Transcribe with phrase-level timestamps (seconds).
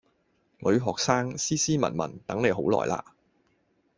[0.61, 3.03] 女學生，斯斯文文，等你好耐喇